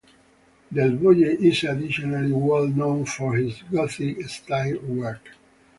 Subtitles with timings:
[0.73, 5.29] Delvoye is additionally well known for his "gothic" style work.